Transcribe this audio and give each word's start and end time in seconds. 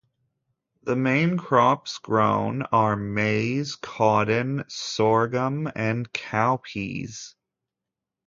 The 0.81 0.95
main 0.95 1.37
crops 1.37 1.99
grown 1.99 2.63
are 2.71 2.95
maize, 2.95 3.75
cotton, 3.75 4.63
sorghum 4.67 5.71
and 5.75 6.11
cowpeas. 6.11 7.35